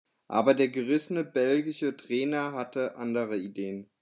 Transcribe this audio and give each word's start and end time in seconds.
Aber 0.27 0.55
der 0.55 0.69
gerissene 0.69 1.23
belgische 1.23 1.95
Trainer 1.95 2.53
hatte 2.53 2.95
andere 2.95 3.37
Ideen. 3.37 3.91